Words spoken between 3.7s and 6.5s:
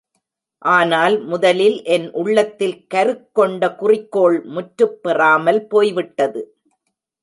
குறிக்கோள் முற்றுப் பெறாமல் போய்விட்டது.